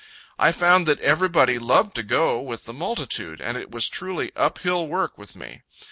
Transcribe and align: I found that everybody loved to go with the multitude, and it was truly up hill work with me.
I 0.39 0.51
found 0.51 0.87
that 0.87 0.99
everybody 1.01 1.59
loved 1.59 1.93
to 1.97 2.01
go 2.01 2.41
with 2.41 2.65
the 2.65 2.73
multitude, 2.73 3.39
and 3.39 3.55
it 3.55 3.69
was 3.69 3.87
truly 3.87 4.31
up 4.35 4.57
hill 4.57 4.87
work 4.87 5.15
with 5.15 5.35
me. 5.35 5.61